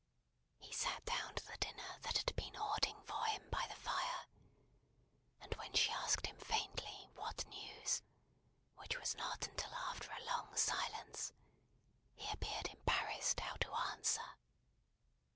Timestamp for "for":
3.03-3.23